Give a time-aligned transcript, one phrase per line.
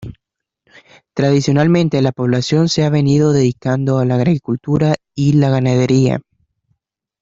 [1.13, 6.23] Tradicionalmente la población se ha venido dedicando a la agricultura y la ganadería.